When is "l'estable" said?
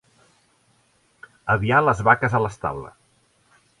2.45-2.91